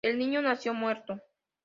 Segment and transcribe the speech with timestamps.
[0.03, 1.21] El niño nació muerto.